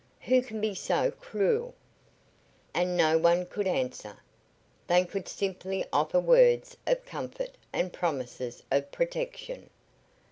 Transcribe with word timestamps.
Who 0.21 0.41
can 0.41 0.59
be 0.59 0.73
so 0.73 1.11
cruel?" 1.11 1.75
And 2.73 2.97
no 2.97 3.19
one 3.19 3.45
could 3.45 3.67
answer. 3.67 4.17
They 4.87 5.05
could 5.05 5.27
simply 5.27 5.85
offer 5.93 6.19
words 6.19 6.75
of 6.87 7.05
comfort 7.05 7.51
and 7.71 7.93
promises 7.93 8.63
of 8.71 8.91
protection. 8.91 9.69